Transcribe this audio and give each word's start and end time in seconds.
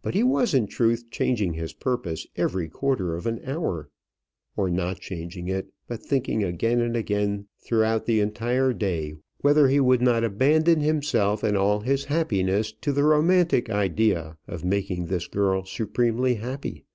But 0.00 0.14
he 0.14 0.22
was, 0.22 0.54
in 0.54 0.66
truth, 0.68 1.04
changing 1.10 1.52
his 1.52 1.74
purpose 1.74 2.26
every 2.34 2.66
quarter 2.70 3.14
of 3.14 3.26
an 3.26 3.42
hour; 3.44 3.90
or 4.56 4.70
not 4.70 5.00
changing 5.00 5.48
it, 5.48 5.68
but 5.86 6.02
thinking 6.02 6.42
again 6.42 6.80
and 6.80 6.96
again 6.96 7.46
throughout 7.62 8.06
the 8.06 8.20
entire 8.20 8.72
day 8.72 9.16
whether 9.42 9.68
he 9.68 9.78
would 9.78 10.00
not 10.00 10.24
abandon 10.24 10.80
himself 10.80 11.42
and 11.42 11.58
all 11.58 11.80
his 11.80 12.06
happiness 12.06 12.72
to 12.80 12.90
the 12.90 13.04
romantic 13.04 13.68
idea 13.68 14.38
of 14.48 14.64
making 14.64 15.04
this 15.08 15.28
girl 15.28 15.66
supremely 15.66 16.36
happy. 16.36 16.86